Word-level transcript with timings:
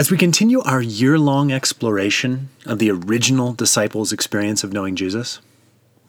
As 0.00 0.10
we 0.10 0.16
continue 0.16 0.62
our 0.62 0.80
year 0.80 1.18
long 1.18 1.52
exploration 1.52 2.48
of 2.64 2.78
the 2.78 2.90
original 2.90 3.52
disciples' 3.52 4.14
experience 4.14 4.64
of 4.64 4.72
knowing 4.72 4.96
Jesus, 4.96 5.42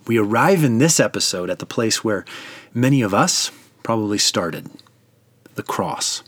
we 0.07 0.17
arrive 0.17 0.63
in 0.63 0.77
this 0.77 0.97
episode 0.97 1.49
at 1.49 1.59
the 1.59 1.65
place 1.65 2.01
where 2.01 2.23
many 2.73 3.01
of 3.01 3.13
us 3.13 3.51
probably 3.83 4.17
started 4.17 4.69
the 5.55 5.61
cross. 5.61 6.23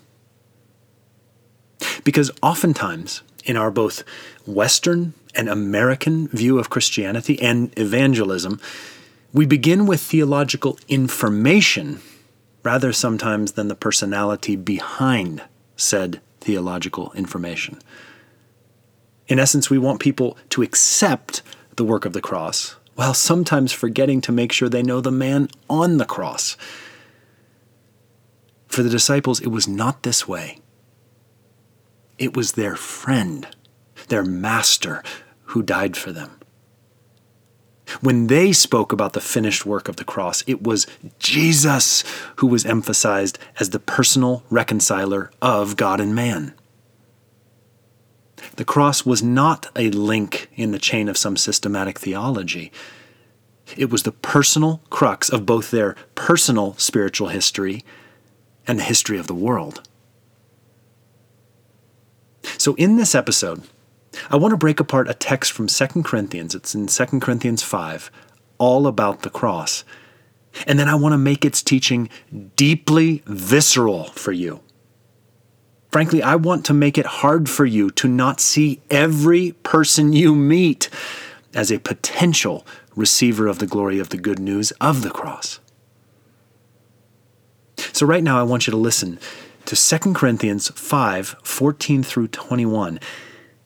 Because 2.04 2.31
oftentimes, 2.41 3.21
in 3.45 3.55
our 3.55 3.71
both 3.71 4.04
Western 4.45 5.14
and 5.34 5.48
American 5.48 6.27
view 6.27 6.59
of 6.59 6.70
Christianity 6.70 7.41
and 7.41 7.71
evangelism, 7.80 8.59
we 9.32 9.45
begin 9.45 9.86
with 9.86 10.02
theological 10.02 10.77
information 10.89 12.02
rather 12.61 12.91
sometimes 12.91 13.54
than 13.54 13.70
the 13.70 13.73
personality 13.73 14.57
behind 14.57 15.43
said 15.77 16.20
theological 16.44 17.12
information. 17.14 17.80
In 19.27 19.40
essence, 19.40 19.70
we 19.70 19.77
want 19.77 20.02
people 20.02 20.38
to 20.50 20.62
accept 20.62 21.41
the 21.77 21.86
work 21.86 22.05
of 22.05 22.13
the 22.13 22.22
cross, 22.22 22.76
while 22.95 23.13
sometimes 23.13 23.72
forgetting 23.72 24.22
to 24.22 24.31
make 24.31 24.52
sure 24.52 24.70
they 24.70 24.84
know 24.84 25.02
the 25.02 25.12
man 25.12 25.48
on 25.70 25.98
the 25.98 26.05
cross. 26.05 26.58
For 28.67 28.84
the 28.84 28.90
disciples, 28.90 29.40
it 29.40 29.48
was 29.48 29.67
not 29.67 30.03
this 30.03 30.27
way. 30.27 30.59
It 32.17 32.36
was 32.36 32.52
their 32.52 32.75
friend, 32.75 33.48
their 34.09 34.23
master, 34.23 35.02
who 35.45 35.64
died 35.64 35.95
for 35.98 36.12
them. 36.12 36.39
When 38.02 38.27
they 38.27 38.52
spoke 38.52 38.91
about 38.91 39.13
the 39.13 39.21
finished 39.21 39.65
work 39.65 39.88
of 39.88 39.97
the 39.97 40.03
cross, 40.03 40.43
it 40.47 40.63
was 40.63 40.88
Jesus 41.20 42.03
who 42.38 42.47
was 42.47 42.66
emphasized 42.66 43.39
as 43.59 43.69
the 43.69 43.79
personal 43.79 44.43
reconciler 44.49 45.31
of 45.41 45.75
God 45.75 45.99
and 45.99 46.16
man. 46.16 46.53
The 48.55 48.66
cross 48.66 49.05
was 49.05 49.23
not 49.23 49.67
a 49.75 49.89
link 49.89 50.50
in 50.55 50.72
the 50.72 50.80
chain 50.80 51.09
of 51.09 51.17
some 51.17 51.38
systematic 51.38 52.00
theology. 52.00 52.72
It 53.77 53.89
was 53.89 54.03
the 54.03 54.11
personal 54.11 54.81
crux 54.89 55.30
of 55.30 55.45
both 55.45 55.72
their 55.72 55.95
personal 56.16 56.75
spiritual 56.78 57.30
history 57.30 57.83
and 58.67 58.80
the 58.80 58.83
history 58.83 59.17
of 59.17 59.28
the 59.28 59.33
world. 59.33 59.81
So, 62.57 62.75
in 62.75 62.97
this 62.97 63.16
episode, 63.16 63.63
I 64.30 64.36
want 64.36 64.52
to 64.52 64.58
break 64.58 64.80
apart 64.80 65.09
a 65.09 65.14
text 65.14 65.52
from 65.52 65.67
2 65.67 66.03
Corinthians. 66.03 66.56
It's 66.56 66.75
in 66.75 66.88
2 66.88 67.19
Corinthians 67.19 67.64
5, 67.64 68.11
all 68.58 68.88
about 68.88 69.22
the 69.22 69.30
cross. 69.30 69.83
And 70.67 70.78
then 70.78 70.88
I 70.88 70.95
want 70.95 71.14
to 71.14 71.17
make 71.17 71.44
its 71.44 71.64
teaching 71.64 72.09
deeply 72.56 73.23
visceral 73.25 74.06
for 74.06 74.31
you. 74.31 74.61
Frankly, 75.91 76.23
I 76.23 76.36
want 76.36 76.66
to 76.66 76.73
make 76.73 76.97
it 76.97 77.06
hard 77.06 77.50
for 77.50 77.66
you 77.66 77.91
to 77.91 78.08
not 78.08 78.39
see 78.39 78.81
every 78.89 79.52
person 79.64 80.14
you 80.14 80.36
meet 80.36 80.89
as 81.53 81.72
a 81.72 81.80
potential 81.80 82.66
receiver 82.95 83.47
of 83.47 83.59
the 83.59 83.67
glory 83.67 84.00
of 84.00 84.09
the 84.09 84.17
good 84.17 84.39
news 84.39 84.72
of 84.81 85.03
the 85.03 85.11
cross. 85.11 85.59
So, 87.91 88.08
right 88.08 88.23
now, 88.23 88.39
I 88.39 88.44
want 88.44 88.66
you 88.66 88.72
to 88.72 88.78
listen 88.78 89.19
to 89.66 89.75
2 89.75 90.14
Corinthians 90.14 90.69
5 90.69 91.36
14 91.44 92.03
through 92.03 92.28
21 92.30 93.00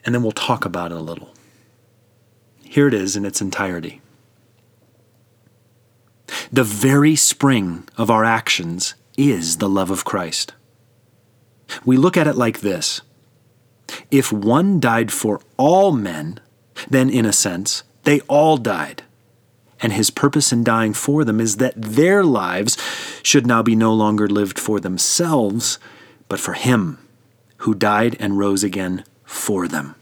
and 0.08 0.16
then 0.16 0.24
we'll 0.24 0.32
talk 0.32 0.64
about 0.64 0.92
it 0.94 0.98
a 0.98 1.02
little. 1.02 1.34
Here 2.64 2.88
it 2.88 2.94
is 2.94 3.18
in 3.18 3.26
its 3.26 3.42
entirety. 3.42 4.02
The 6.50 6.64
very 6.64 7.18
spring 7.18 7.88
of 7.98 8.10
our 8.10 8.24
actions 8.24 8.96
is 9.18 9.58
the 9.58 9.68
love 9.68 9.92
of 9.92 10.06
Christ. 10.06 10.54
We 11.84 11.98
look 11.98 12.16
at 12.16 12.26
it 12.26 12.38
like 12.38 12.62
this 12.62 13.02
If 14.10 14.32
one 14.32 14.80
died 14.80 15.12
for 15.12 15.42
all 15.58 15.92
men, 15.92 16.40
then 16.90 17.10
in 17.10 17.26
a 17.26 17.34
sense, 17.34 17.84
they 18.04 18.22
all 18.22 18.56
died. 18.56 19.04
And 19.82 19.92
his 19.92 20.10
purpose 20.10 20.54
in 20.54 20.64
dying 20.64 20.94
for 20.94 21.26
them 21.26 21.42
is 21.42 21.58
that 21.58 21.74
their 21.76 22.24
lives 22.24 22.78
should 23.24 23.46
now 23.46 23.62
be 23.62 23.76
no 23.76 23.94
longer 23.94 24.30
lived 24.30 24.58
for 24.58 24.80
themselves, 24.80 25.80
but 26.30 26.40
for 26.40 26.54
him 26.54 26.98
who 27.58 27.76
died 27.76 28.16
and 28.22 28.40
rose 28.40 28.64
again 28.64 29.04
for 29.26 29.68
them. 29.68 29.97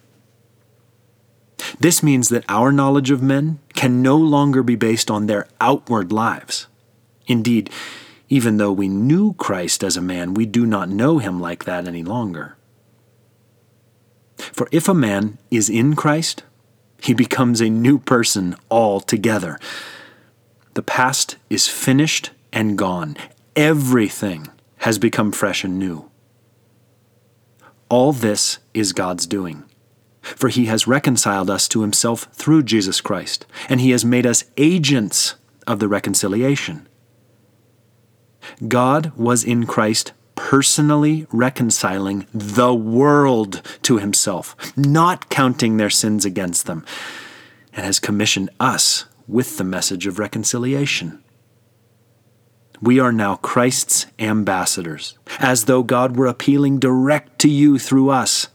This 1.80 2.04
means 2.04 2.30
that 2.30 2.46
our 2.50 2.72
knowledge 2.72 3.12
of 3.12 3.22
men 3.22 3.60
can 3.74 4.02
no 4.02 4.18
longer 4.18 4.64
be 4.64 4.76
based 4.76 5.12
on 5.12 5.26
their 5.26 5.48
outward 5.60 6.12
lives. 6.12 6.68
Indeed, 7.28 7.70
even 8.30 8.58
though 8.58 8.72
we 8.72 8.88
knew 8.88 9.34
Christ 9.34 9.84
as 9.84 9.98
a 9.98 10.02
man, 10.02 10.34
we 10.34 10.46
do 10.46 10.66
not 10.66 10.90
know 10.90 11.20
him 11.20 11.40
like 11.40 11.66
that 11.66 11.88
any 11.88 12.04
longer. 12.04 12.56
For 14.38 14.68
if 14.72 14.88
a 14.88 14.94
man 14.94 15.38
is 15.52 15.70
in 15.70 15.96
Christ, 15.96 16.44
he 17.02 17.14
becomes 17.14 17.62
a 17.62 17.70
new 17.70 18.00
person 18.00 18.56
altogether. 18.72 19.60
The 20.74 20.84
past 20.84 21.38
is 21.50 21.68
finished 21.68 22.32
and 22.52 22.78
gone. 22.78 23.16
Everything 23.56 24.50
has 24.80 24.98
become 24.98 25.32
fresh 25.32 25.64
and 25.64 25.80
new. 25.80 26.10
All 27.90 28.12
this 28.12 28.60
is 28.74 28.94
God's 28.94 29.28
doing. 29.28 29.64
For 30.26 30.50
he 30.50 30.66
has 30.66 30.88
reconciled 30.88 31.52
us 31.52 31.68
to 31.68 31.82
himself 31.82 32.28
through 32.34 32.64
Jesus 32.64 33.00
Christ, 33.00 33.46
and 33.70 33.80
he 33.80 33.92
has 33.92 34.04
made 34.04 34.26
us 34.26 34.46
agents 34.58 35.36
of 35.68 35.80
the 35.80 35.88
reconciliation. 35.88 36.88
God 38.68 39.12
was 39.16 39.44
in 39.44 39.66
Christ 39.68 40.14
personally 40.36 41.28
reconciling 41.32 42.26
the 42.34 42.74
world 42.74 43.62
to 43.84 43.98
himself, 43.98 44.56
not 44.76 45.30
counting 45.30 45.78
their 45.78 45.90
sins 45.90 46.26
against 46.26 46.66
them, 46.66 46.86
and 47.74 47.86
has 47.86 48.00
commissioned 48.00 48.50
us 48.60 49.06
with 49.28 49.58
the 49.58 49.64
message 49.64 50.08
of 50.08 50.20
reconciliation. 50.20 51.24
We 52.82 53.00
are 53.00 53.12
now 53.12 53.38
Christ's 53.38 54.08
ambassadors, 54.20 55.18
as 55.40 55.66
though 55.66 55.84
God 55.84 56.18
were 56.18 56.28
appealing 56.28 56.80
direct 56.80 57.40
to 57.40 57.50
you 57.50 57.80
through 57.80 58.10
us. 58.10 58.48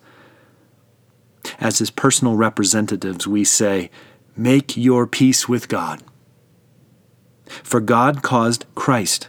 As 1.60 1.78
his 1.78 1.90
personal 1.90 2.36
representatives, 2.36 3.26
we 3.26 3.44
say, 3.44 3.90
Make 4.36 4.76
your 4.76 5.06
peace 5.06 5.48
with 5.48 5.68
God. 5.68 6.02
For 7.46 7.80
God 7.80 8.22
caused 8.22 8.64
Christ, 8.74 9.28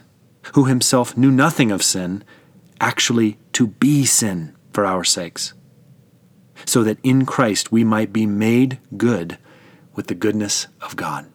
who 0.54 0.64
himself 0.64 1.16
knew 1.16 1.30
nothing 1.30 1.70
of 1.70 1.82
sin, 1.82 2.24
actually 2.80 3.38
to 3.52 3.66
be 3.66 4.04
sin 4.04 4.56
for 4.72 4.86
our 4.86 5.04
sakes, 5.04 5.52
so 6.64 6.82
that 6.82 6.98
in 7.02 7.26
Christ 7.26 7.70
we 7.70 7.84
might 7.84 8.12
be 8.12 8.26
made 8.26 8.78
good 8.96 9.38
with 9.94 10.06
the 10.06 10.14
goodness 10.14 10.68
of 10.80 10.96
God. 10.96 11.31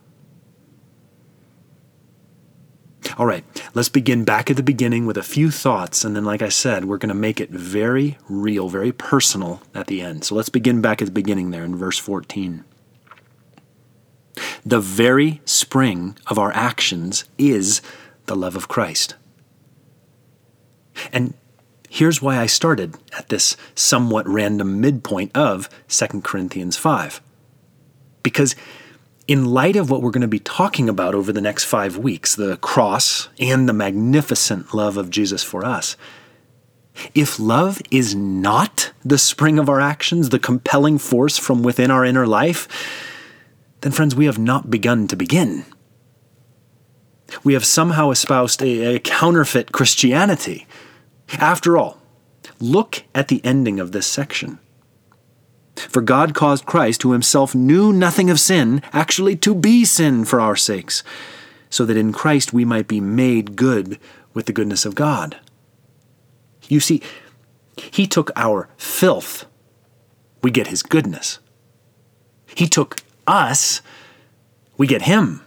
All 3.18 3.26
right, 3.26 3.44
let's 3.74 3.90
begin 3.90 4.24
back 4.24 4.50
at 4.50 4.58
the 4.58 4.64
beginning 4.64 5.06
with 5.06 5.18
a 5.18 5.24
few 5.24 5.52
thoughts, 5.52 6.04
and 6.04 6.16
then, 6.16 6.26
like 6.26 6.42
I 6.42 6.50
said, 6.50 6.86
we're 6.86 6.98
going 6.98 7.10
to 7.10 7.16
make 7.16 7.40
it 7.40 7.50
very 7.50 8.18
real, 8.28 8.70
very 8.70 8.92
personal 8.92 9.62
at 9.74 9.88
the 9.88 10.02
end. 10.02 10.26
So 10.26 10.36
let's 10.36 10.50
begin 10.50 10.82
back 10.82 11.02
at 11.02 11.06
the 11.06 11.12
beginning 11.12 11.52
there 11.52 11.64
in 11.64 11.76
verse 11.76 11.98
14. 11.98 12.64
The 14.66 14.80
very 14.80 15.42
spring 15.46 16.18
of 16.28 16.38
our 16.38 16.52
actions 16.52 17.26
is 17.38 17.82
the 18.26 18.36
love 18.36 18.56
of 18.56 18.68
Christ. 18.68 19.16
And 21.12 21.34
here's 21.90 22.22
why 22.22 22.38
I 22.38 22.46
started 22.46 22.96
at 23.18 23.30
this 23.30 23.56
somewhat 23.76 24.28
random 24.28 24.82
midpoint 24.82 25.36
of 25.36 25.70
2 25.88 26.22
Corinthians 26.22 26.78
5. 26.78 27.22
Because 28.24 28.56
in 29.28 29.46
light 29.46 29.76
of 29.76 29.90
what 29.90 30.02
we're 30.02 30.12
going 30.12 30.22
to 30.22 30.28
be 30.28 30.40
talking 30.40 30.88
about 30.88 31.14
over 31.14 31.34
the 31.34 31.42
next 31.42 31.66
five 31.66 31.98
weeks 31.98 32.36
the 32.36 32.58
cross 32.58 33.30
and 33.40 33.68
the 33.68 33.74
magnificent 33.74 34.74
love 34.74 34.98
of 34.98 35.10
Jesus 35.10 35.44
for 35.44 35.66
us 35.66 35.98
if 37.14 37.40
love 37.40 37.82
is 37.92 38.16
not 38.16 38.92
the 39.04 39.18
spring 39.18 39.60
of 39.60 39.70
our 39.70 39.80
actions, 39.80 40.30
the 40.30 40.40
compelling 40.40 40.98
force 40.98 41.38
from 41.38 41.64
within 41.64 41.92
our 41.92 42.06
inner 42.06 42.28
life, 42.28 42.68
then, 43.82 43.92
friends, 43.92 44.16
we 44.16 44.26
have 44.26 44.40
not 44.40 44.70
begun 44.70 45.08
to 45.08 45.16
begin. 45.16 45.66
We 47.44 47.54
have 47.54 47.66
somehow 47.66 48.10
espoused 48.10 48.62
a, 48.62 48.96
a 48.96 49.00
counterfeit 49.00 49.72
Christianity. 49.72 50.66
After 51.40 51.78
all, 51.78 52.02
look 52.60 53.04
at 53.14 53.28
the 53.28 53.44
ending 53.44 53.80
of 53.80 53.92
this 53.92 54.08
section. 54.08 54.60
For 55.80 56.02
God 56.02 56.34
caused 56.34 56.66
Christ, 56.66 57.04
who 57.04 57.12
himself 57.12 57.54
knew 57.54 57.94
nothing 57.94 58.30
of 58.30 58.40
sin, 58.40 58.82
actually 58.94 59.36
to 59.38 59.54
be 59.54 59.86
sin 59.86 60.26
for 60.26 60.40
our 60.40 60.56
sakes, 60.56 61.04
so 61.70 61.86
that 61.86 61.98
in 61.98 62.14
Christ 62.14 62.54
we 62.54 62.66
might 62.66 62.88
be 62.88 63.00
made 63.00 63.56
good 63.56 64.00
with 64.34 64.46
the 64.46 64.54
goodness 64.54 64.86
of 64.86 64.96
God. 64.96 65.40
You 66.68 66.80
see, 66.80 67.02
he 67.78 68.08
took 68.08 68.32
our 68.36 68.70
filth, 68.78 69.46
we 70.42 70.52
get 70.52 70.68
his 70.68 70.84
goodness. 70.84 71.40
He 72.56 72.68
took 72.68 72.98
us, 73.26 73.82
we 74.78 74.88
get 74.88 75.04
him. 75.04 75.42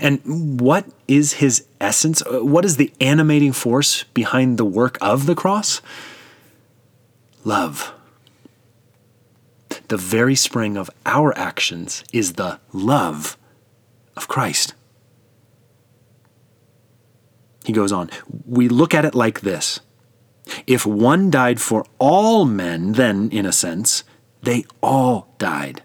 And 0.00 0.60
what 0.60 0.86
is 1.08 1.34
his 1.34 1.66
essence? 1.80 2.22
Uh, 2.22 2.44
what 2.44 2.64
is 2.64 2.76
the 2.76 2.92
animating 3.00 3.52
force 3.52 4.04
behind 4.14 4.58
the 4.58 4.64
work 4.64 4.98
of 5.00 5.26
the 5.26 5.34
cross? 5.34 5.80
love. 7.48 7.97
The 9.88 9.96
very 9.96 10.34
spring 10.34 10.76
of 10.76 10.90
our 11.06 11.36
actions 11.36 12.04
is 12.12 12.34
the 12.34 12.60
love 12.72 13.36
of 14.16 14.28
Christ. 14.28 14.74
He 17.64 17.72
goes 17.72 17.92
on, 17.92 18.10
we 18.46 18.68
look 18.68 18.94
at 18.94 19.04
it 19.04 19.14
like 19.14 19.40
this. 19.40 19.80
If 20.66 20.86
one 20.86 21.30
died 21.30 21.60
for 21.60 21.84
all 21.98 22.44
men, 22.44 22.92
then, 22.92 23.28
in 23.30 23.44
a 23.44 23.52
sense, 23.52 24.04
they 24.42 24.64
all 24.82 25.34
died. 25.38 25.82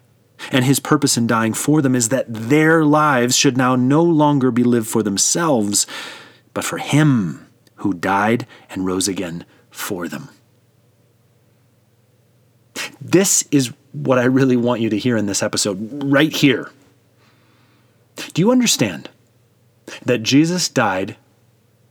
And 0.52 0.66
his 0.66 0.80
purpose 0.80 1.18
in 1.18 1.28
dying 1.28 1.54
for 1.54 1.82
them 1.82 1.96
is 1.96 2.10
that 2.10 2.26
their 2.28 2.86
lives 2.86 3.36
should 3.36 3.58
now 3.58 3.76
no 3.76 4.04
longer 4.04 4.52
be 4.52 4.64
lived 4.64 4.88
for 4.88 5.04
themselves, 5.04 5.88
but 6.54 6.64
for 6.64 6.78
him 6.78 7.48
who 7.76 7.94
died 7.94 8.46
and 8.70 8.86
rose 8.86 9.08
again 9.08 9.46
for 9.70 10.08
them. 10.08 10.30
This 13.02 13.46
is 13.52 13.74
what 13.94 14.20
I 14.20 14.26
really 14.26 14.58
want 14.58 14.82
you 14.82 14.90
to 14.90 14.98
hear 14.98 15.16
in 15.16 15.26
this 15.26 15.42
episode, 15.42 16.04
right 16.04 16.34
here. 16.34 16.70
Do 18.34 18.42
you 18.42 18.52
understand 18.52 19.10
that 20.06 20.24
Jesus 20.24 20.68
died 20.68 21.16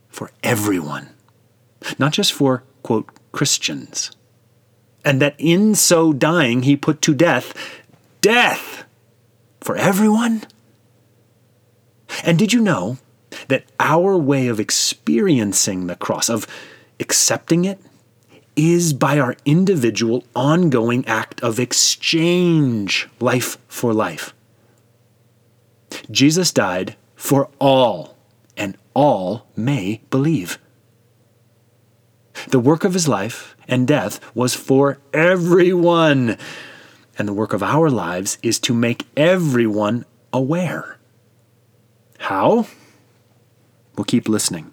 for 0.09 0.29
everyone, 0.43 1.09
not 1.97 2.13
just 2.13 2.31
for, 2.33 2.63
quote, 2.83 3.09
Christians? 3.31 4.11
And 5.03 5.21
that 5.21 5.35
in 5.37 5.75
so 5.75 6.13
dying, 6.13 6.63
he 6.63 6.77
put 6.77 7.01
to 7.01 7.13
death 7.13 7.53
death 8.23 8.85
for 9.61 9.75
everyone? 9.75 10.43
And 12.23 12.39
did 12.39 12.53
you 12.53 12.61
know 12.61 12.97
that 13.49 13.65
our 13.79 14.17
way 14.17 14.47
of 14.47 14.59
experiencing 14.59 15.87
the 15.87 15.95
cross, 15.95 16.29
of 16.29 16.47
accepting 16.99 17.65
it, 17.65 17.79
is 18.55 18.93
by 18.93 19.19
our 19.19 19.35
individual 19.45 20.23
ongoing 20.35 21.05
act 21.07 21.41
of 21.41 21.59
exchange, 21.59 23.09
life 23.19 23.57
for 23.67 23.93
life. 23.93 24.33
Jesus 26.11 26.51
died 26.51 26.95
for 27.15 27.49
all, 27.59 28.17
and 28.57 28.77
all 28.93 29.47
may 29.55 30.01
believe. 30.09 30.59
The 32.49 32.59
work 32.59 32.83
of 32.83 32.93
his 32.93 33.07
life 33.07 33.55
and 33.67 33.87
death 33.87 34.19
was 34.35 34.53
for 34.53 34.99
everyone, 35.13 36.37
and 37.17 37.27
the 37.27 37.33
work 37.33 37.53
of 37.53 37.63
our 37.63 37.89
lives 37.89 38.37
is 38.43 38.59
to 38.59 38.73
make 38.73 39.07
everyone 39.15 40.05
aware. 40.31 40.97
How? 42.19 42.67
We'll 43.95 44.05
keep 44.05 44.27
listening. 44.27 44.72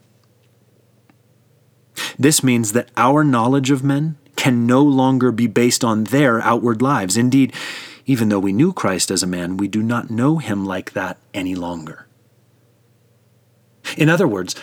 This 2.19 2.43
means 2.43 2.73
that 2.73 2.91
our 2.97 3.25
knowledge 3.25 3.71
of 3.71 3.85
men 3.85 4.17
can 4.37 4.67
no 4.67 4.83
longer 4.83 5.33
be 5.33 5.47
based 5.47 5.85
on 5.85 6.05
their 6.05 6.41
outward 6.41 6.81
lives. 6.81 7.17
Indeed, 7.17 7.53
even 8.07 8.29
though 8.29 8.39
we 8.39 8.53
knew 8.53 8.73
Christ 8.73 9.11
as 9.11 9.23
a 9.23 9.27
man, 9.27 9.57
we 9.57 9.69
do 9.69 9.83
not 9.83 10.11
know 10.11 10.39
him 10.39 10.65
like 10.65 10.93
that 10.93 11.19
any 11.35 11.55
longer. 11.55 12.07
In 13.97 14.09
other 14.09 14.27
words, 14.27 14.55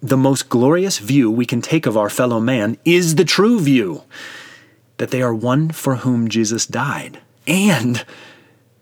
the 0.00 0.16
most 0.16 0.48
glorious 0.48 0.98
view 0.98 1.30
we 1.30 1.46
can 1.46 1.62
take 1.62 1.86
of 1.86 1.96
our 1.96 2.10
fellow 2.10 2.40
man 2.40 2.76
is 2.84 3.14
the 3.14 3.24
true 3.24 3.58
view 3.60 4.02
that 4.98 5.10
they 5.10 5.22
are 5.22 5.34
one 5.34 5.70
for 5.70 5.96
whom 5.96 6.28
Jesus 6.28 6.66
died, 6.66 7.20
and 7.46 8.04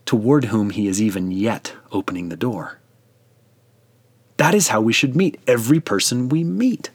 toward 0.04 0.46
whom 0.46 0.70
he 0.70 0.88
is 0.88 1.00
even 1.00 1.30
yet 1.30 1.74
opening 1.90 2.28
the 2.28 2.36
door. 2.36 2.78
That 4.36 4.54
is 4.54 4.68
how 4.68 4.80
we 4.80 4.92
should 4.92 5.16
meet 5.16 5.40
every 5.46 5.80
person 5.80 6.28
we 6.28 6.42
meet. 6.42 6.90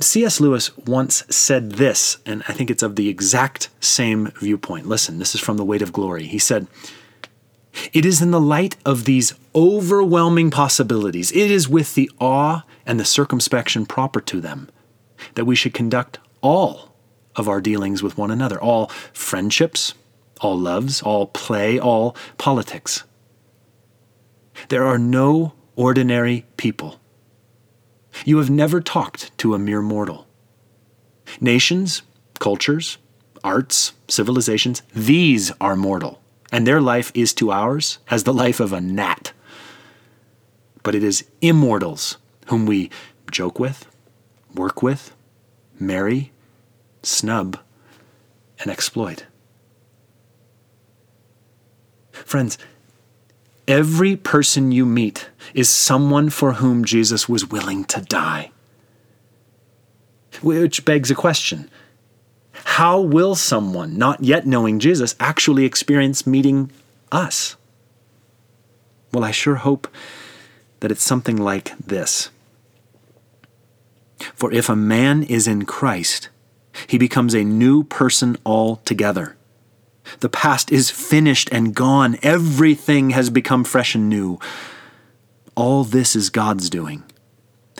C.S. 0.00 0.40
Lewis 0.40 0.76
once 0.76 1.24
said 1.28 1.72
this, 1.72 2.18
and 2.24 2.44
I 2.46 2.52
think 2.52 2.70
it's 2.70 2.82
of 2.82 2.96
the 2.96 3.08
exact 3.08 3.70
same 3.80 4.28
viewpoint. 4.38 4.86
Listen, 4.86 5.18
this 5.18 5.34
is 5.34 5.40
from 5.40 5.56
The 5.56 5.64
Weight 5.64 5.82
of 5.82 5.92
Glory. 5.92 6.26
He 6.26 6.38
said, 6.38 6.68
It 7.92 8.04
is 8.04 8.22
in 8.22 8.30
the 8.30 8.40
light 8.40 8.76
of 8.86 9.04
these 9.04 9.34
overwhelming 9.54 10.50
possibilities, 10.50 11.32
it 11.32 11.50
is 11.50 11.68
with 11.68 11.94
the 11.94 12.10
awe 12.20 12.62
and 12.86 13.00
the 13.00 13.04
circumspection 13.04 13.84
proper 13.84 14.20
to 14.20 14.40
them, 14.40 14.68
that 15.34 15.44
we 15.44 15.56
should 15.56 15.74
conduct 15.74 16.18
all 16.40 16.94
of 17.34 17.48
our 17.48 17.60
dealings 17.60 18.02
with 18.02 18.16
one 18.16 18.30
another, 18.30 18.60
all 18.60 18.86
friendships, 19.12 19.94
all 20.40 20.56
loves, 20.56 21.02
all 21.02 21.26
play, 21.26 21.80
all 21.80 22.16
politics. 22.36 23.02
There 24.68 24.84
are 24.84 24.98
no 24.98 25.54
ordinary 25.74 26.46
people 26.56 27.00
you 28.24 28.38
have 28.38 28.50
never 28.50 28.80
talked 28.80 29.36
to 29.38 29.54
a 29.54 29.58
mere 29.58 29.82
mortal. 29.82 30.26
Nations, 31.40 32.02
cultures, 32.38 32.98
arts, 33.44 33.92
civilizations, 34.08 34.82
these 34.94 35.52
are 35.60 35.76
mortal, 35.76 36.20
and 36.50 36.66
their 36.66 36.80
life 36.80 37.12
is 37.14 37.32
to 37.34 37.50
ours 37.50 37.98
as 38.10 38.24
the 38.24 38.32
life 38.32 38.60
of 38.60 38.72
a 38.72 38.80
gnat. 38.80 39.32
But 40.82 40.94
it 40.94 41.02
is 41.02 41.26
immortals 41.40 42.18
whom 42.46 42.66
we 42.66 42.90
joke 43.30 43.58
with, 43.58 43.86
work 44.54 44.82
with, 44.82 45.14
marry, 45.78 46.32
snub, 47.02 47.58
and 48.60 48.70
exploit. 48.70 49.26
Friends, 52.12 52.58
Every 53.68 54.16
person 54.16 54.72
you 54.72 54.86
meet 54.86 55.28
is 55.52 55.68
someone 55.68 56.30
for 56.30 56.54
whom 56.54 56.86
Jesus 56.86 57.28
was 57.28 57.50
willing 57.50 57.84
to 57.84 58.00
die. 58.00 58.50
Which 60.40 60.86
begs 60.86 61.10
a 61.10 61.14
question 61.14 61.68
How 62.52 62.98
will 62.98 63.34
someone, 63.34 63.98
not 63.98 64.24
yet 64.24 64.46
knowing 64.46 64.78
Jesus, 64.78 65.14
actually 65.20 65.66
experience 65.66 66.26
meeting 66.26 66.70
us? 67.12 67.56
Well, 69.12 69.24
I 69.24 69.32
sure 69.32 69.56
hope 69.56 69.86
that 70.80 70.90
it's 70.90 71.02
something 71.02 71.36
like 71.36 71.76
this. 71.76 72.30
For 74.34 74.50
if 74.50 74.70
a 74.70 74.76
man 74.76 75.22
is 75.22 75.46
in 75.46 75.66
Christ, 75.66 76.30
he 76.86 76.96
becomes 76.96 77.34
a 77.34 77.44
new 77.44 77.84
person 77.84 78.38
altogether. 78.46 79.37
The 80.20 80.28
past 80.28 80.72
is 80.72 80.90
finished 80.90 81.48
and 81.52 81.74
gone. 81.74 82.18
Everything 82.22 83.10
has 83.10 83.30
become 83.30 83.64
fresh 83.64 83.94
and 83.94 84.08
new. 84.08 84.38
All 85.54 85.84
this 85.84 86.14
is 86.16 86.30
God's 86.30 86.70
doing, 86.70 87.04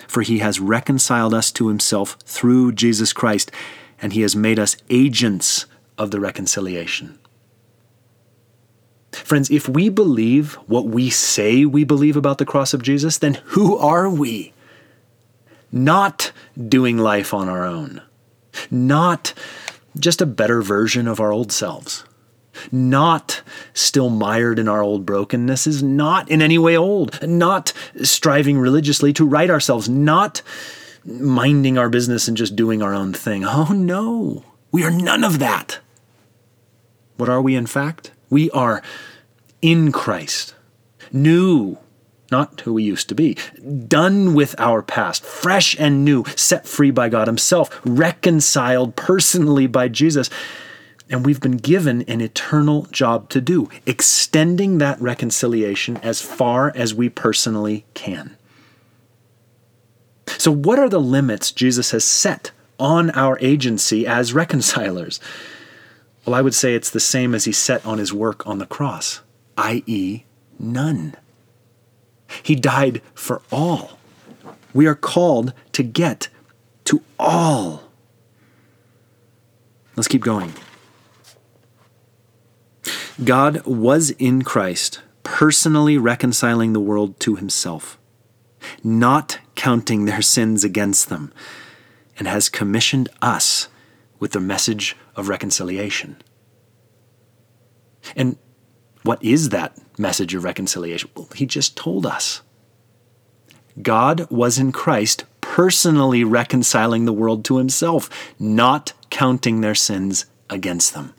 for 0.07 0.21
He 0.21 0.39
has 0.39 0.59
reconciled 0.59 1.33
us 1.33 1.51
to 1.53 1.67
Himself 1.67 2.17
through 2.25 2.73
Jesus 2.73 3.13
Christ, 3.13 3.51
and 4.01 4.13
He 4.13 4.21
has 4.21 4.35
made 4.35 4.59
us 4.59 4.77
agents 4.89 5.65
of 5.97 6.11
the 6.11 6.19
reconciliation. 6.19 7.19
Friends, 9.11 9.49
if 9.49 9.67
we 9.67 9.89
believe 9.89 10.53
what 10.67 10.85
we 10.85 11.09
say 11.09 11.65
we 11.65 11.83
believe 11.83 12.15
about 12.15 12.37
the 12.37 12.45
cross 12.45 12.73
of 12.73 12.83
Jesus, 12.83 13.17
then 13.17 13.35
who 13.45 13.75
are 13.77 14.09
we? 14.09 14.53
Not 15.71 16.31
doing 16.67 16.97
life 16.97 17.33
on 17.33 17.49
our 17.49 17.65
own, 17.65 18.01
not 18.69 19.33
just 19.97 20.21
a 20.21 20.25
better 20.25 20.61
version 20.61 21.07
of 21.07 21.19
our 21.19 21.31
old 21.31 21.51
selves 21.51 22.03
not 22.71 23.41
still 23.73 24.09
mired 24.09 24.59
in 24.59 24.67
our 24.67 24.81
old 24.81 25.05
brokenness, 25.05 25.67
is 25.67 25.83
not 25.83 26.29
in 26.29 26.41
any 26.41 26.57
way 26.57 26.77
old, 26.77 27.21
not 27.27 27.73
striving 28.01 28.57
religiously 28.57 29.13
to 29.13 29.25
right 29.25 29.49
ourselves, 29.49 29.89
not 29.89 30.41
minding 31.05 31.77
our 31.77 31.89
business 31.89 32.27
and 32.27 32.37
just 32.37 32.55
doing 32.55 32.81
our 32.81 32.93
own 32.93 33.13
thing. 33.13 33.43
Oh 33.45 33.71
no, 33.73 34.43
we 34.71 34.83
are 34.83 34.91
none 34.91 35.23
of 35.23 35.39
that. 35.39 35.79
What 37.17 37.29
are 37.29 37.41
we, 37.41 37.55
in 37.55 37.65
fact? 37.65 38.11
We 38.29 38.49
are 38.51 38.81
in 39.61 39.91
Christ, 39.91 40.53
new, 41.11 41.77
not 42.31 42.61
who 42.61 42.73
we 42.75 42.83
used 42.83 43.09
to 43.09 43.15
be, 43.15 43.37
done 43.87 44.33
with 44.33 44.55
our 44.57 44.81
past, 44.81 45.25
fresh 45.25 45.75
and 45.79 46.05
new, 46.05 46.23
set 46.35 46.67
free 46.67 46.91
by 46.91 47.09
God 47.09 47.27
Himself, 47.27 47.81
reconciled 47.83 48.95
personally 48.95 49.67
by 49.67 49.87
Jesus 49.87 50.29
and 51.09 51.25
we've 51.25 51.41
been 51.41 51.57
given 51.57 52.03
an 52.03 52.21
eternal 52.21 52.83
job 52.91 53.29
to 53.29 53.41
do, 53.41 53.67
extending 53.85 54.77
that 54.77 55.01
reconciliation 55.01 55.97
as 55.97 56.21
far 56.21 56.71
as 56.75 56.93
we 56.93 57.09
personally 57.09 57.85
can. 57.93 58.37
So, 60.37 60.51
what 60.51 60.77
are 60.77 60.89
the 60.89 60.99
limits 60.99 61.51
Jesus 61.51 61.91
has 61.91 62.05
set 62.05 62.51
on 62.79 63.09
our 63.11 63.37
agency 63.39 64.05
as 64.05 64.33
reconcilers? 64.33 65.19
Well, 66.25 66.35
I 66.35 66.41
would 66.41 66.53
say 66.53 66.75
it's 66.75 66.91
the 66.91 66.99
same 66.99 67.33
as 67.33 67.45
he 67.45 67.51
set 67.51 67.83
on 67.85 67.97
his 67.97 68.13
work 68.13 68.45
on 68.45 68.59
the 68.59 68.67
cross, 68.67 69.21
i.e., 69.57 70.23
none. 70.59 71.15
He 72.43 72.55
died 72.55 73.01
for 73.15 73.41
all. 73.51 73.97
We 74.73 74.85
are 74.85 74.95
called 74.95 75.53
to 75.71 75.81
get 75.81 76.29
to 76.85 77.01
all. 77.17 77.83
Let's 79.95 80.07
keep 80.07 80.21
going. 80.21 80.53
God 83.23 83.65
was 83.65 84.11
in 84.11 84.43
Christ, 84.43 85.01
personally 85.23 85.97
reconciling 85.97 86.71
the 86.71 86.79
world 86.79 87.19
to 87.21 87.35
himself, 87.35 87.99
not 88.81 89.39
counting 89.55 90.05
their 90.05 90.21
sins 90.21 90.63
against 90.63 91.09
them, 91.09 91.33
and 92.17 92.27
has 92.27 92.47
commissioned 92.47 93.09
us 93.21 93.67
with 94.19 94.31
the 94.31 94.39
message 94.39 94.95
of 95.17 95.27
reconciliation. 95.27 96.17
And 98.15 98.37
what 99.03 99.21
is 99.23 99.49
that 99.49 99.77
message 99.97 100.33
of 100.33 100.45
reconciliation? 100.45 101.09
Well, 101.15 101.29
he 101.35 101.45
just 101.45 101.75
told 101.75 102.05
us. 102.05 102.41
God 103.81 104.29
was 104.29 104.57
in 104.57 104.71
Christ 104.71 105.25
personally 105.41 106.23
reconciling 106.23 107.03
the 107.03 107.13
world 107.13 107.43
to 107.45 107.57
himself, 107.57 108.09
not 108.39 108.93
counting 109.09 109.59
their 109.59 109.75
sins 109.75 110.25
against 110.49 110.93
them. 110.93 111.13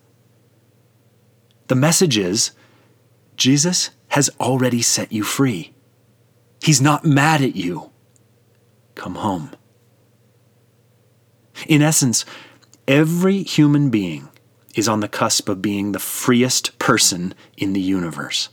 The 1.70 1.76
message 1.76 2.18
is 2.18 2.50
Jesus 3.36 3.90
has 4.08 4.28
already 4.40 4.82
set 4.82 5.12
you 5.12 5.22
free. 5.22 5.72
He's 6.60 6.80
not 6.80 7.04
mad 7.04 7.42
at 7.42 7.54
you. 7.54 7.92
Come 8.96 9.14
home. 9.14 9.52
In 11.68 11.80
essence, 11.80 12.24
every 12.88 13.44
human 13.44 13.88
being 13.88 14.30
is 14.74 14.88
on 14.88 14.98
the 14.98 15.06
cusp 15.06 15.48
of 15.48 15.62
being 15.62 15.92
the 15.92 16.00
freest 16.00 16.76
person 16.80 17.34
in 17.56 17.72
the 17.72 17.80
universe. 17.80 18.48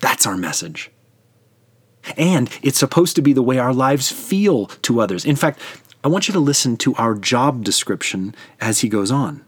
That's 0.00 0.26
our 0.26 0.38
message. 0.38 0.90
And 2.16 2.48
it's 2.62 2.78
supposed 2.78 3.14
to 3.16 3.22
be 3.22 3.34
the 3.34 3.42
way 3.42 3.58
our 3.58 3.74
lives 3.74 4.10
feel 4.10 4.68
to 4.84 5.02
others. 5.02 5.26
In 5.26 5.36
fact, 5.36 5.60
I 6.02 6.08
want 6.08 6.28
you 6.28 6.32
to 6.32 6.40
listen 6.40 6.78
to 6.78 6.94
our 6.94 7.14
job 7.14 7.62
description 7.62 8.34
as 8.58 8.80
he 8.80 8.88
goes 8.88 9.10
on. 9.10 9.44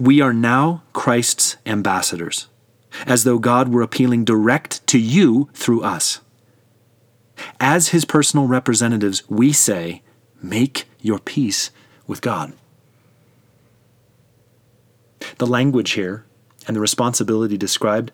We 0.00 0.22
are 0.22 0.32
now 0.32 0.82
Christ's 0.94 1.58
ambassadors, 1.66 2.48
as 3.04 3.24
though 3.24 3.38
God 3.38 3.68
were 3.68 3.82
appealing 3.82 4.24
direct 4.24 4.86
to 4.86 4.98
you 4.98 5.50
through 5.52 5.82
us. 5.82 6.22
As 7.60 7.88
his 7.88 8.06
personal 8.06 8.46
representatives, 8.46 9.28
we 9.28 9.52
say, 9.52 10.00
Make 10.42 10.86
your 11.02 11.18
peace 11.18 11.70
with 12.06 12.22
God. 12.22 12.54
The 15.36 15.46
language 15.46 15.90
here 15.90 16.24
and 16.66 16.74
the 16.74 16.80
responsibility 16.80 17.58
described 17.58 18.10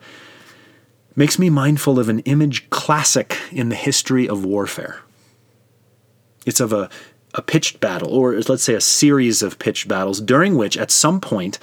makes 1.15 1.39
me 1.39 1.49
mindful 1.49 1.99
of 1.99 2.09
an 2.09 2.19
image 2.19 2.69
classic 2.69 3.37
in 3.49 3.69
the 3.69 3.77
history 3.77 4.27
of 4.27 4.43
warfare. 4.43 4.99
It's 6.45 6.59
of 6.59 6.73
a, 6.73 6.89
a 7.37 7.41
pitched 7.41 7.79
battle, 7.79 8.09
or 8.09 8.33
let's 8.33 8.63
say 8.63 8.73
a 8.73 8.81
series 8.81 9.43
of 9.43 9.59
pitched 9.59 9.87
battles, 9.87 10.19
during 10.19 10.57
which 10.57 10.75
at 10.75 10.91
some 10.91 11.21
point 11.21 11.59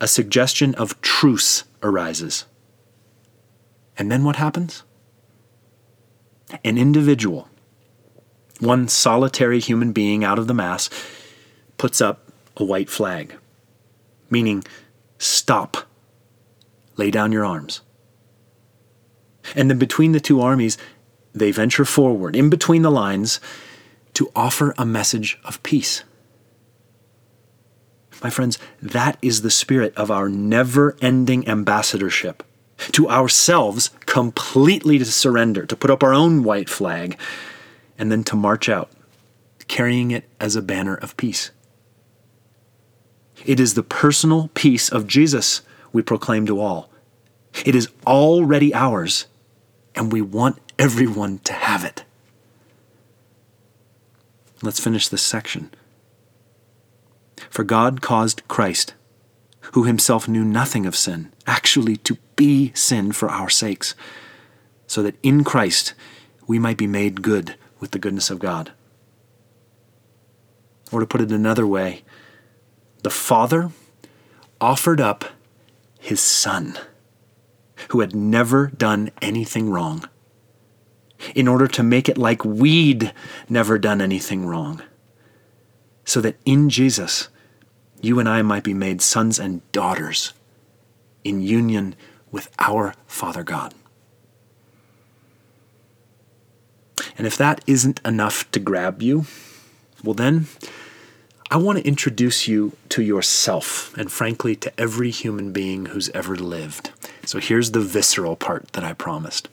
a 0.00 0.08
suggestion 0.08 0.74
of 0.76 0.98
truce 1.02 1.64
arises. 1.82 2.46
And 3.98 4.10
then 4.10 4.24
what 4.24 4.36
happens? 4.36 4.82
An 6.64 6.78
individual, 6.78 7.48
one 8.58 8.88
solitary 8.88 9.60
human 9.60 9.92
being 9.92 10.24
out 10.24 10.38
of 10.38 10.46
the 10.46 10.54
mass, 10.54 10.88
puts 11.76 12.00
up 12.00 12.32
a 12.56 12.64
white 12.64 12.88
flag, 12.88 13.36
meaning 14.30 14.64
stop, 15.18 15.76
lay 16.96 17.10
down 17.10 17.32
your 17.32 17.44
arms. 17.44 17.82
And 19.54 19.68
then 19.68 19.78
between 19.78 20.12
the 20.12 20.20
two 20.20 20.40
armies, 20.40 20.78
they 21.34 21.50
venture 21.50 21.84
forward, 21.84 22.34
in 22.34 22.48
between 22.48 22.82
the 22.82 22.90
lines, 22.90 23.40
to 24.14 24.30
offer 24.36 24.74
a 24.76 24.84
message 24.84 25.38
of 25.44 25.62
peace. 25.62 26.04
My 28.22 28.30
friends, 28.30 28.58
that 28.80 29.18
is 29.20 29.42
the 29.42 29.50
spirit 29.50 29.92
of 29.96 30.10
our 30.10 30.28
never 30.28 30.96
ending 31.00 31.48
ambassadorship. 31.48 32.42
To 32.92 33.08
ourselves, 33.08 33.90
completely 34.06 34.98
to 34.98 35.04
surrender, 35.04 35.66
to 35.66 35.76
put 35.76 35.90
up 35.90 36.02
our 36.02 36.14
own 36.14 36.42
white 36.42 36.68
flag, 36.68 37.18
and 37.98 38.10
then 38.10 38.24
to 38.24 38.36
march 38.36 38.68
out, 38.68 38.90
carrying 39.68 40.10
it 40.10 40.28
as 40.40 40.56
a 40.56 40.62
banner 40.62 40.94
of 40.94 41.16
peace. 41.16 41.50
It 43.44 43.58
is 43.58 43.74
the 43.74 43.82
personal 43.82 44.50
peace 44.54 44.88
of 44.88 45.06
Jesus 45.06 45.62
we 45.92 46.02
proclaim 46.02 46.46
to 46.46 46.60
all. 46.60 46.90
It 47.64 47.74
is 47.74 47.88
already 48.06 48.74
ours 48.74 49.26
and 49.94 50.12
we 50.12 50.22
want 50.22 50.58
everyone 50.78 51.38
to 51.40 51.52
have 51.52 51.84
it. 51.84 52.04
Let's 54.62 54.80
finish 54.80 55.08
this 55.08 55.22
section. 55.22 55.70
For 57.50 57.64
God 57.64 58.00
caused 58.00 58.46
Christ, 58.48 58.94
who 59.72 59.84
himself 59.84 60.28
knew 60.28 60.44
nothing 60.44 60.86
of 60.86 60.96
sin, 60.96 61.32
actually 61.46 61.96
to 61.98 62.16
be 62.36 62.72
sin 62.74 63.12
for 63.12 63.28
our 63.28 63.50
sakes, 63.50 63.94
so 64.86 65.02
that 65.02 65.16
in 65.22 65.42
Christ 65.42 65.94
we 66.46 66.58
might 66.58 66.76
be 66.76 66.86
made 66.86 67.22
good 67.22 67.56
with 67.80 67.90
the 67.90 67.98
goodness 67.98 68.30
of 68.30 68.38
God. 68.38 68.72
Or 70.92 71.00
to 71.00 71.06
put 71.06 71.20
it 71.20 71.32
another 71.32 71.66
way, 71.66 72.02
the 73.02 73.10
Father 73.10 73.70
offered 74.60 75.00
up 75.00 75.24
his 75.98 76.20
Son 76.20 76.78
who 77.88 78.00
had 78.00 78.14
never 78.14 78.68
done 78.68 79.10
anything 79.20 79.70
wrong, 79.70 80.08
in 81.34 81.48
order 81.48 81.66
to 81.68 81.82
make 81.82 82.08
it 82.08 82.18
like 82.18 82.44
we'd 82.44 83.12
never 83.48 83.78
done 83.78 84.00
anything 84.00 84.46
wrong, 84.46 84.82
so 86.04 86.20
that 86.20 86.36
in 86.44 86.68
Jesus, 86.68 87.28
you 88.00 88.18
and 88.18 88.28
I 88.28 88.42
might 88.42 88.64
be 88.64 88.74
made 88.74 89.00
sons 89.00 89.38
and 89.38 89.60
daughters 89.72 90.32
in 91.24 91.40
union 91.40 91.94
with 92.30 92.50
our 92.58 92.94
Father 93.06 93.42
God. 93.42 93.74
And 97.16 97.26
if 97.26 97.36
that 97.36 97.62
isn't 97.66 98.00
enough 98.04 98.50
to 98.52 98.60
grab 98.60 99.02
you, 99.02 99.26
well, 100.02 100.14
then 100.14 100.46
I 101.50 101.56
want 101.56 101.78
to 101.78 101.86
introduce 101.86 102.48
you 102.48 102.72
to 102.88 103.02
yourself 103.02 103.96
and, 103.96 104.10
frankly, 104.10 104.56
to 104.56 104.80
every 104.80 105.10
human 105.10 105.52
being 105.52 105.86
who's 105.86 106.08
ever 106.10 106.34
lived. 106.34 106.90
So 107.26 107.38
here's 107.38 107.72
the 107.72 107.80
visceral 107.80 108.36
part 108.36 108.72
that 108.72 108.82
I 108.82 108.94
promised. 108.94 109.48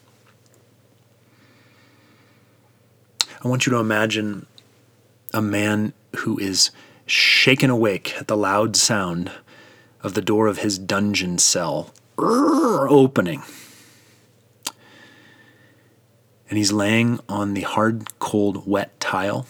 I 3.41 3.47
want 3.47 3.65
you 3.65 3.71
to 3.71 3.79
imagine 3.79 4.45
a 5.33 5.41
man 5.41 5.93
who 6.17 6.37
is 6.39 6.71
shaken 7.05 7.69
awake 7.69 8.13
at 8.19 8.27
the 8.27 8.35
loud 8.35 8.75
sound 8.75 9.31
of 10.03 10.13
the 10.13 10.21
door 10.21 10.47
of 10.47 10.59
his 10.59 10.77
dungeon 10.77 11.37
cell 11.37 11.93
opening. 12.17 13.43
And 16.49 16.57
he's 16.57 16.71
laying 16.71 17.19
on 17.29 17.53
the 17.53 17.61
hard, 17.61 18.19
cold, 18.19 18.67
wet 18.67 18.99
tile. 18.99 19.45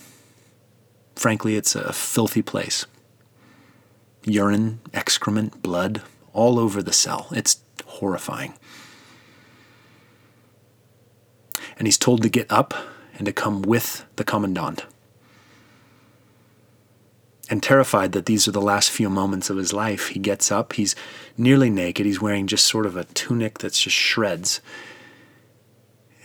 Frankly, 1.15 1.55
it's 1.55 1.73
a 1.75 1.91
filthy 1.91 2.41
place. 2.41 2.85
Urine, 4.25 4.81
excrement, 4.93 5.63
blood, 5.63 6.03
all 6.33 6.59
over 6.59 6.83
the 6.83 6.93
cell. 6.93 7.27
It's 7.31 7.61
horrifying. 7.85 8.53
And 11.77 11.87
he's 11.87 11.97
told 11.97 12.21
to 12.21 12.29
get 12.29 12.51
up 12.51 12.73
and 13.19 13.25
to 13.25 13.33
come 13.33 13.61
with 13.61 14.05
the 14.15 14.23
commandant. 14.23 14.85
And 17.49 17.61
terrified 17.61 18.13
that 18.13 18.25
these 18.25 18.47
are 18.47 18.51
the 18.51 18.61
last 18.61 18.89
few 18.89 19.09
moments 19.09 19.49
of 19.49 19.57
his 19.57 19.73
life, 19.73 20.09
he 20.09 20.19
gets 20.19 20.51
up. 20.51 20.73
He's 20.73 20.95
nearly 21.37 21.69
naked. 21.69 22.05
He's 22.05 22.21
wearing 22.21 22.47
just 22.47 22.65
sort 22.65 22.85
of 22.85 22.95
a 22.95 23.03
tunic 23.03 23.57
that's 23.57 23.81
just 23.81 23.95
shreds. 23.95 24.61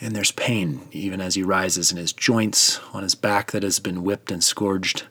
And 0.01 0.15
there's 0.15 0.33
pain 0.33 0.83
even 0.93 1.21
as 1.21 1.35
he 1.35 1.43
rises 1.43 1.91
in 1.91 1.97
his 1.97 2.13
joints, 2.13 2.79
on 2.93 3.03
his 3.03 3.15
back 3.15 3.53
that 3.53 3.63
has 3.63 3.81
been 3.81 4.05
whipped 4.05 4.31
and 4.31 4.45
scourged 4.45 5.05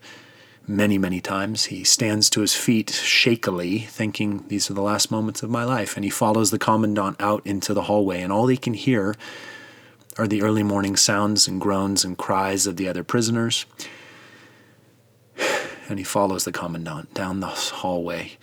many, 0.68 0.98
many 0.98 1.20
times. 1.20 1.66
He 1.66 1.84
stands 1.84 2.30
to 2.30 2.42
his 2.42 2.56
feet 2.56 2.92
shakily, 2.92 3.80
thinking, 3.80 4.46
These 4.48 4.70
are 4.70 4.76
the 4.76 4.82
last 4.82 5.10
moments 5.12 5.42
of 5.42 5.50
my 5.50 5.64
life. 5.64 5.96
And 5.96 6.04
he 6.04 6.12
follows 6.12 6.52
the 6.52 6.60
commandant 6.60 7.18
out 7.20 7.46
into 7.46 7.74
the 7.74 7.84
hallway, 7.84 8.22
and 8.22 8.32
all 8.32 8.48
he 8.48 8.58
can 8.58 8.76
hear 8.76 9.16
are 10.18 10.28
the 10.28 10.42
early 10.42 10.64
morning 10.64 10.96
sounds 10.96 11.48
and 11.48 11.60
groans 11.60 12.06
and 12.06 12.18
cries 12.18 12.68
of 12.68 12.78
the 12.78 12.88
other 12.88 13.04
prisoners. 13.04 13.66
And 15.90 16.00
he 16.00 16.06
follows 16.06 16.46
the 16.46 16.54
commandant 16.54 17.14
down 17.14 17.42
the 17.42 17.48
hallway, 17.48 18.38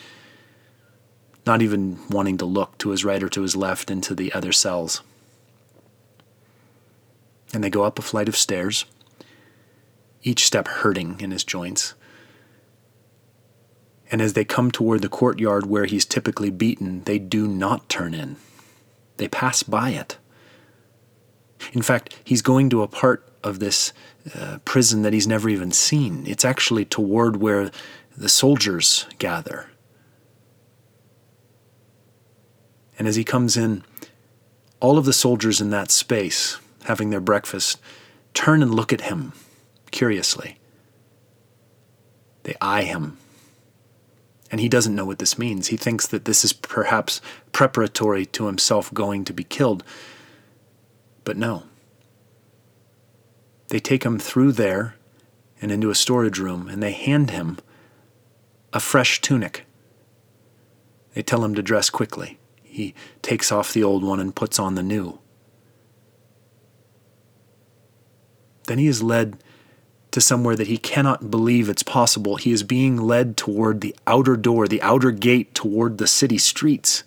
not 1.47 1.63
even 1.63 1.99
wanting 2.11 2.37
to 2.37 2.45
look 2.45 2.77
to 2.79 2.91
his 2.91 3.03
right 3.03 3.23
or 3.23 3.31
to 3.31 3.41
his 3.41 3.57
left 3.57 3.91
into 3.91 4.15
the 4.15 4.31
other 4.35 4.53
cells. 4.53 5.03
And 7.55 7.65
they 7.65 7.71
go 7.71 7.83
up 7.83 7.99
a 7.99 8.03
flight 8.03 8.29
of 8.29 8.37
stairs, 8.37 8.85
each 10.23 10.45
step 10.45 10.69
hurting 10.69 11.19
in 11.19 11.31
his 11.31 11.43
joints. 11.43 11.95
And 14.13 14.21
as 14.21 14.35
they 14.35 14.45
come 14.45 14.71
toward 14.71 15.01
the 15.01 15.09
courtyard 15.09 15.65
where 15.65 15.87
he's 15.87 16.05
typically 16.05 16.51
beaten, 16.51 17.05
they 17.05 17.19
do 17.19 17.49
not 17.49 17.89
turn 17.89 18.13
in. 18.13 18.37
They 19.17 19.29
pass 19.29 19.63
by 19.63 19.91
it. 19.91 20.19
In 21.73 21.83
fact, 21.83 22.15
he's 22.25 22.43
going 22.43 22.71
to 22.71 22.83
a 22.83 22.89
part 22.89 23.27
of 23.43 23.59
this 23.59 23.93
uh, 24.35 24.59
prison 24.65 25.03
that 25.03 25.13
he's 25.13 25.27
never 25.27 25.49
even 25.49 25.73
seen. 25.73 26.27
It's 26.27 26.45
actually 26.45 26.85
toward 26.85 27.37
where 27.37 27.71
the 28.17 28.29
soldiers 28.29 29.07
gather. 29.19 29.67
And 32.99 33.09
as 33.09 33.17
he 33.17 33.25
comes 33.25 33.57
in, 33.57 33.83
all 34.79 34.99
of 34.99 35.07
the 35.07 35.13
soldiers 35.13 35.61
in 35.61 35.71
that 35.71 35.91
space, 35.91 36.59
having 36.85 37.11
their 37.11 37.21
breakfast, 37.21 37.81
turn 38.35 38.63
and 38.63 38.75
look 38.75 38.93
at 38.93 39.03
him 39.03 39.33
curiously. 39.91 40.59
They 42.43 42.55
eye 42.61 42.83
him. 42.83 43.19
And 44.51 44.61
he 44.61 44.69
doesn't 44.69 44.95
know 44.95 45.05
what 45.05 45.19
this 45.19 45.39
means. 45.39 45.69
He 45.69 45.77
thinks 45.77 46.07
that 46.09 46.25
this 46.25 46.45
is 46.45 46.53
perhaps 46.53 47.21
preparatory 47.53 48.27
to 48.27 48.47
himself 48.47 48.93
going 48.93 49.25
to 49.27 49.33
be 49.33 49.45
killed. 49.45 49.85
But 51.25 51.37
no. 51.37 51.65
They 53.69 53.79
take 53.79 54.05
him 54.05 54.19
through 54.19 54.53
there 54.53 54.97
and 55.63 55.71
into 55.71 55.91
a 55.91 55.95
storage 55.95 56.39
room, 56.39 56.69
and 56.69 56.83
they 56.83 56.93
hand 56.93 57.31
him 57.31 57.59
a 58.73 58.81
fresh 58.81 59.21
tunic. 59.21 59.65
They 61.15 61.23
tell 61.23 61.45
him 61.45 61.55
to 61.55 61.63
dress 61.63 61.91
quickly. 61.91 62.39
He 62.63 62.95
takes 63.23 63.51
off 63.51 63.73
the 63.73 63.83
old 63.83 64.05
one 64.05 64.21
and 64.21 64.35
puts 64.35 64.59
on 64.59 64.75
the 64.75 64.83
new. 64.83 65.19
Then 68.67 68.79
he 68.79 68.87
is 68.87 69.03
led 69.03 69.43
to 70.13 70.21
somewhere 70.21 70.57
that 70.57 70.69
he 70.69 70.79
cannot 70.79 71.31
believe 71.31 71.69
it's 71.69 71.83
possible. 71.83 72.37
He 72.37 72.53
is 72.53 72.63
being 72.63 72.97
led 72.97 73.37
toward 73.37 73.81
the 73.81 73.95
outer 74.07 74.37
door, 74.37 74.67
the 74.67 74.83
outer 74.83 75.11
gate 75.11 75.55
toward 75.55 75.99
the 75.99 76.07
city 76.07 76.39
streets. 76.39 77.05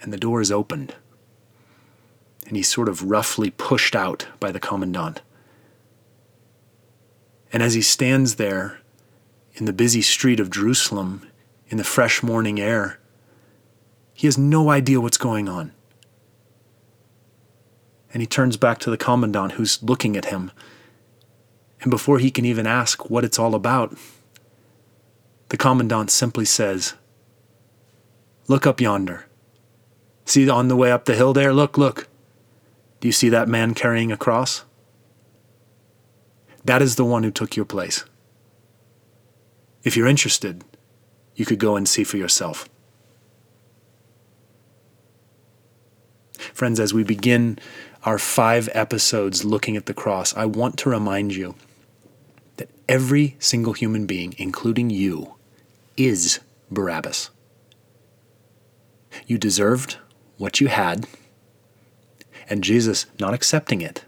And 0.00 0.12
the 0.12 0.18
door 0.18 0.40
is 0.40 0.52
opened. 0.52 0.94
And 2.46 2.56
he's 2.56 2.68
sort 2.68 2.88
of 2.88 3.02
roughly 3.02 3.50
pushed 3.50 3.96
out 3.96 4.28
by 4.38 4.52
the 4.52 4.60
commandant. 4.60 5.22
And 7.52 7.62
as 7.62 7.74
he 7.74 7.82
stands 7.82 8.36
there 8.36 8.80
in 9.54 9.64
the 9.64 9.72
busy 9.72 10.02
street 10.02 10.38
of 10.38 10.50
Jerusalem, 10.50 11.26
in 11.68 11.78
the 11.78 11.84
fresh 11.84 12.22
morning 12.22 12.60
air, 12.60 12.98
he 14.14 14.26
has 14.26 14.38
no 14.38 14.70
idea 14.70 15.00
what's 15.00 15.18
going 15.18 15.48
on. 15.48 15.72
And 18.12 18.22
he 18.22 18.26
turns 18.26 18.56
back 18.56 18.78
to 18.78 18.90
the 18.90 18.96
commandant 18.96 19.52
who's 19.52 19.82
looking 19.82 20.16
at 20.16 20.26
him. 20.26 20.50
And 21.82 21.90
before 21.90 22.18
he 22.18 22.30
can 22.30 22.44
even 22.44 22.66
ask 22.66 23.10
what 23.10 23.24
it's 23.24 23.38
all 23.38 23.54
about, 23.54 23.96
the 25.48 25.56
commandant 25.56 26.10
simply 26.10 26.44
says, 26.44 26.94
Look 28.48 28.66
up 28.66 28.80
yonder. 28.80 29.26
See 30.26 30.50
on 30.50 30.68
the 30.68 30.76
way 30.76 30.92
up 30.92 31.04
the 31.04 31.14
hill 31.14 31.32
there? 31.32 31.54
Look, 31.54 31.78
look. 31.78 32.08
Do 33.00 33.08
you 33.08 33.12
see 33.12 33.28
that 33.28 33.48
man 33.48 33.74
carrying 33.74 34.10
a 34.10 34.16
cross? 34.16 34.64
That 36.64 36.82
is 36.82 36.96
the 36.96 37.04
one 37.04 37.22
who 37.22 37.30
took 37.30 37.54
your 37.54 37.64
place. 37.64 38.04
If 39.84 39.96
you're 39.96 40.08
interested, 40.08 40.64
you 41.36 41.44
could 41.44 41.60
go 41.60 41.76
and 41.76 41.88
see 41.88 42.02
for 42.02 42.16
yourself. 42.16 42.68
Friends, 46.52 46.80
as 46.80 46.92
we 46.92 47.04
begin 47.04 47.58
our 48.02 48.18
five 48.18 48.68
episodes 48.72 49.44
looking 49.44 49.76
at 49.76 49.86
the 49.86 49.94
cross, 49.94 50.36
I 50.36 50.44
want 50.46 50.76
to 50.78 50.90
remind 50.90 51.36
you 51.36 51.54
that 52.56 52.70
every 52.88 53.36
single 53.38 53.74
human 53.74 54.06
being, 54.06 54.34
including 54.38 54.90
you, 54.90 55.34
is 55.96 56.40
Barabbas. 56.70 57.30
You 59.26 59.38
deserved 59.38 59.98
what 60.36 60.60
you 60.60 60.68
had, 60.68 61.06
and 62.48 62.62
Jesus, 62.62 63.06
not 63.18 63.34
accepting 63.34 63.80
it, 63.80 64.04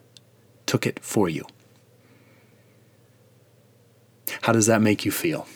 took 0.67 0.87
it 0.87 1.01
for 1.01 1.29
you. 1.29 1.45
How 4.43 4.53
does 4.53 4.67
that 4.67 4.81
make 4.81 5.05
you 5.05 5.11
feel? 5.11 5.47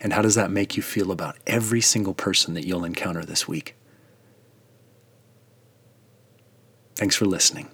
And 0.00 0.12
how 0.12 0.22
does 0.22 0.34
that 0.34 0.50
make 0.50 0.76
you 0.76 0.82
feel 0.82 1.10
about 1.10 1.36
every 1.46 1.80
single 1.80 2.14
person 2.14 2.54
that 2.54 2.66
you'll 2.66 2.84
encounter 2.84 3.24
this 3.24 3.48
week? 3.48 3.74
Thanks 6.94 7.16
for 7.16 7.24
listening. 7.24 7.68